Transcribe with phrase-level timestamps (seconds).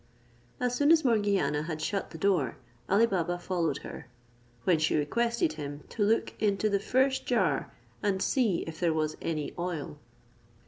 [0.59, 2.57] As soon as Morgiana had shut the door,
[2.89, 4.07] Ali Baba followed her;
[4.63, 9.15] when she requested him to look into the first jar and see if there was
[9.21, 9.99] any oil.